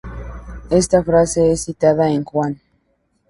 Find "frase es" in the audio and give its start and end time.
1.03-1.63